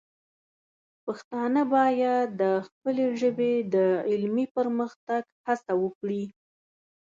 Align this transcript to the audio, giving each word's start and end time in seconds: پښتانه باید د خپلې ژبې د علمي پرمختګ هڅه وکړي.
پښتانه 1.05 1.61
باید 1.75 2.27
د 2.41 2.43
خپلې 2.67 3.05
ژبې 3.21 3.53
د 3.73 3.75
علمي 4.11 4.45
پرمختګ 4.57 5.23
هڅه 5.47 5.73
وکړي. 5.83 6.23